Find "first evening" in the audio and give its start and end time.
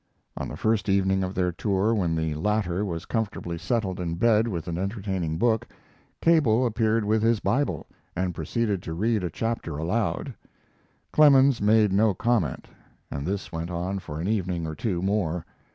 0.57-1.23